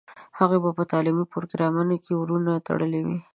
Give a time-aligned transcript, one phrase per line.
[0.03, 0.03] د
[0.39, 3.17] هغوی په تعلیمي پروګرامونو کې ورونه تړلي وي.